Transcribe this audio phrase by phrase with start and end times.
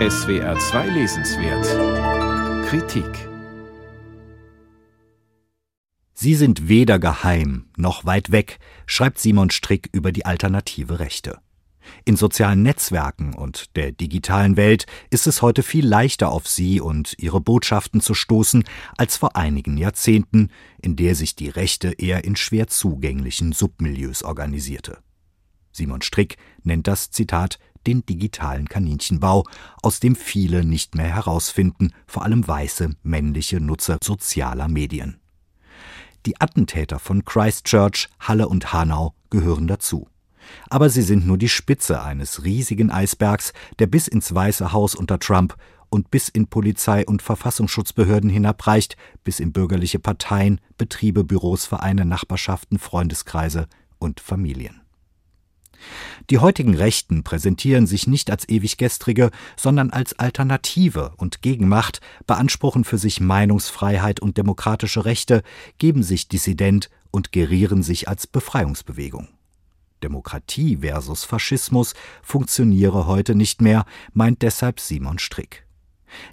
[0.00, 3.28] SWR 2 Lesenswert Kritik
[6.14, 11.38] Sie sind weder geheim noch weit weg, schreibt Simon Strick über die alternative Rechte.
[12.04, 17.14] In sozialen Netzwerken und der digitalen Welt ist es heute viel leichter auf sie und
[17.18, 18.64] ihre Botschaften zu stoßen
[18.96, 20.50] als vor einigen Jahrzehnten,
[20.82, 24.98] in der sich die Rechte eher in schwer zugänglichen Submilieus organisierte.
[25.70, 29.44] Simon Strick nennt das Zitat den digitalen Kaninchenbau,
[29.82, 35.18] aus dem viele nicht mehr herausfinden, vor allem weiße männliche Nutzer sozialer Medien.
[36.26, 40.08] Die Attentäter von Christchurch, Halle und Hanau gehören dazu.
[40.68, 45.18] Aber sie sind nur die Spitze eines riesigen Eisbergs, der bis ins Weiße Haus unter
[45.18, 45.56] Trump
[45.90, 52.78] und bis in Polizei und Verfassungsschutzbehörden hinabreicht, bis in bürgerliche Parteien, Betriebe, Büros, Vereine, Nachbarschaften,
[52.78, 54.83] Freundeskreise und Familien.
[56.30, 62.98] Die heutigen Rechten präsentieren sich nicht als ewiggestrige, sondern als Alternative und Gegenmacht, beanspruchen für
[62.98, 65.42] sich Meinungsfreiheit und demokratische Rechte,
[65.78, 69.28] geben sich dissident und gerieren sich als Befreiungsbewegung.
[70.02, 75.63] Demokratie versus Faschismus funktioniere heute nicht mehr, meint deshalb Simon Strick.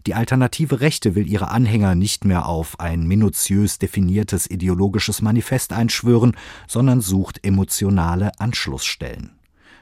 [0.07, 6.35] Die alternative Rechte will ihre Anhänger nicht mehr auf ein minutiös definiertes ideologisches Manifest einschwören,
[6.67, 9.31] sondern sucht emotionale Anschlussstellen.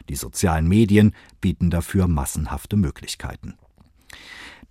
[0.10, 3.56] Die sozialen Medien bieten dafür massenhafte Möglichkeiten.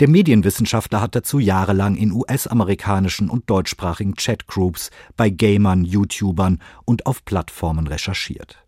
[0.01, 7.25] Der Medienwissenschaftler hat dazu jahrelang in US-amerikanischen und deutschsprachigen Chatgroups, bei Gamern, YouTubern und auf
[7.25, 8.65] Plattformen recherchiert.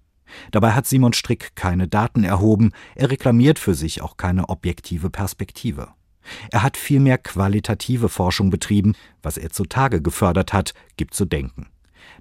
[0.51, 5.89] Dabei hat Simon Strick keine Daten erhoben, er reklamiert für sich auch keine objektive Perspektive.
[6.51, 11.67] Er hat vielmehr qualitative Forschung betrieben, was er zutage gefördert hat, gibt zu denken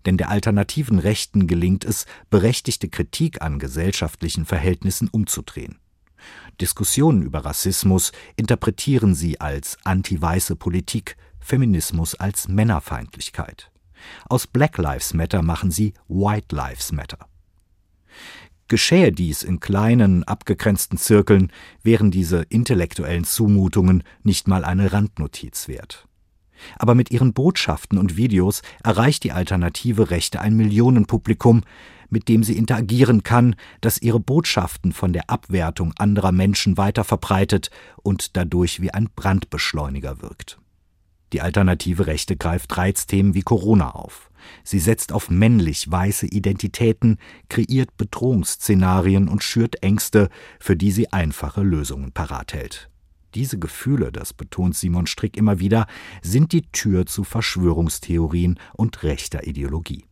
[0.05, 5.79] denn der alternativen Rechten gelingt es, berechtigte Kritik an gesellschaftlichen Verhältnissen umzudrehen.
[6.59, 13.71] Diskussionen über Rassismus interpretieren sie als anti-weiße Politik, Feminismus als Männerfeindlichkeit.
[14.27, 17.27] Aus Black Lives Matter machen sie White Lives Matter.
[18.69, 21.51] Geschähe dies in kleinen, abgegrenzten Zirkeln,
[21.83, 26.07] wären diese intellektuellen Zumutungen nicht mal eine Randnotiz wert.
[26.77, 31.63] Aber mit ihren Botschaften und Videos erreicht die alternative Rechte ein Millionenpublikum,
[32.09, 37.69] mit dem sie interagieren kann, das ihre Botschaften von der Abwertung anderer Menschen weiter verbreitet
[38.03, 40.59] und dadurch wie ein Brandbeschleuniger wirkt.
[41.33, 44.28] Die alternative Rechte greift Reizthemen wie Corona auf.
[44.63, 47.17] Sie setzt auf männlich weiße Identitäten,
[47.49, 50.29] kreiert Bedrohungsszenarien und schürt Ängste,
[50.59, 52.89] für die sie einfache Lösungen parat hält.
[53.35, 55.85] Diese Gefühle, das betont Simon Strick immer wieder,
[56.21, 60.05] sind die Tür zu Verschwörungstheorien und rechter Ideologie.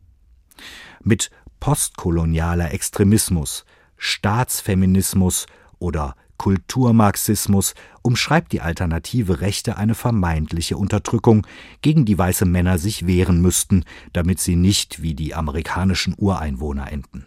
[1.04, 3.66] Mit postkolonialer Extremismus,
[3.98, 5.48] Staatsfeminismus
[5.80, 11.46] oder Kulturmarxismus umschreibt die alternative Rechte eine vermeintliche Unterdrückung,
[11.82, 13.84] gegen die weiße Männer sich wehren müssten,
[14.14, 17.26] damit sie nicht wie die amerikanischen Ureinwohner enden.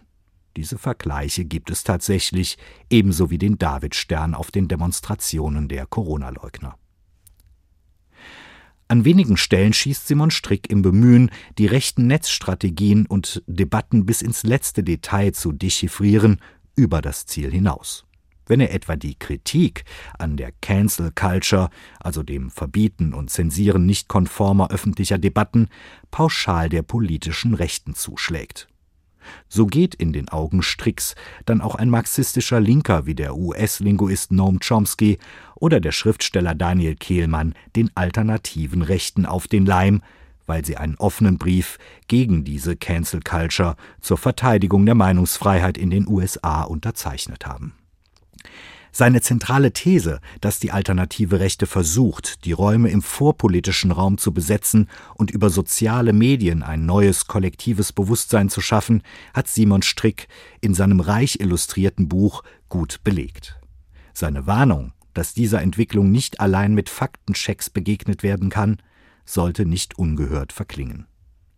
[0.57, 2.59] Diese Vergleiche gibt es tatsächlich,
[2.89, 6.77] ebenso wie den Davidstern auf den Demonstrationen der Corona-Leugner.
[8.89, 14.43] An wenigen Stellen schießt Simon Strick im Bemühen, die rechten Netzstrategien und Debatten bis ins
[14.43, 16.41] letzte Detail zu dechiffrieren,
[16.75, 18.05] über das Ziel hinaus.
[18.47, 19.85] Wenn er etwa die Kritik
[20.19, 21.71] an der Cancel Culture,
[22.01, 25.69] also dem Verbieten und Zensieren nicht konformer öffentlicher Debatten,
[26.11, 28.69] pauschal der politischen Rechten zuschlägt.
[29.49, 31.15] So geht in den Augen Stricks
[31.45, 35.19] dann auch ein marxistischer Linker wie der US-Linguist Noam Chomsky
[35.57, 40.03] oder der Schriftsteller Daniel Kehlmann den alternativen Rechten auf den Leim,
[40.47, 41.79] weil sie einen offenen Brief
[42.09, 47.75] gegen diese Cancel Culture zur Verteidigung der Meinungsfreiheit in den USA unterzeichnet haben.
[48.93, 54.89] Seine zentrale These, dass die alternative Rechte versucht, die Räume im vorpolitischen Raum zu besetzen
[55.15, 59.03] und über soziale Medien ein neues kollektives Bewusstsein zu schaffen,
[59.33, 60.27] hat Simon Strick
[60.61, 63.61] in seinem reich illustrierten Buch gut belegt.
[64.13, 68.79] Seine Warnung, dass dieser Entwicklung nicht allein mit Faktenchecks begegnet werden kann,
[69.25, 71.07] sollte nicht ungehört verklingen.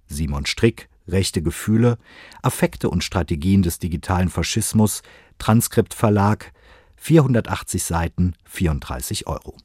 [0.07, 1.99] Simon Strick, Rechte Gefühle,
[2.43, 5.03] Affekte und Strategien des digitalen Faschismus,
[5.39, 6.53] Transkript Verlag,
[7.03, 9.57] 480 Seiten, 34 Euro.